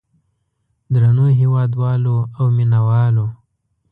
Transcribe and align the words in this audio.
درنو 0.93 1.25
هېوادوالو 1.39 2.17
او 2.37 2.45
مینه 2.55 2.79
والو. 2.87 3.27